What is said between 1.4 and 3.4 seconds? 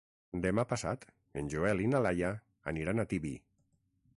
en Joel i na Laia aniran a Tibi.